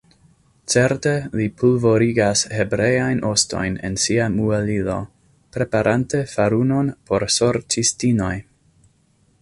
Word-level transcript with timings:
Certe, 0.73 1.11
li 1.39 1.43
pulvorigas 1.63 2.41
hebreajn 2.59 3.21
ostojn 3.33 3.77
en 3.89 3.99
sia 4.05 4.31
muelilo, 4.37 4.97
preparante 5.57 6.23
farunon 6.33 6.91
por 7.11 7.27
sorĉistinoj! 7.37 8.35